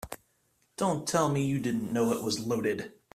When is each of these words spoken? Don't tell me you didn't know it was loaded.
Don't 0.77 1.07
tell 1.07 1.29
me 1.29 1.45
you 1.45 1.59
didn't 1.59 1.93
know 1.93 2.11
it 2.11 2.23
was 2.23 2.39
loaded. 2.39 2.91